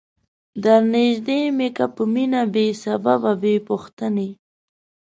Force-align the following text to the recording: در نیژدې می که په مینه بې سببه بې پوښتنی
در 0.63 0.81
نیژدې 0.93 1.39
می 1.57 1.67
که 1.75 1.85
په 1.95 2.03
مینه 2.13 2.41
بې 2.53 2.65
سببه 2.83 3.31
بې 3.41 3.53
پوښتنی 3.67 4.29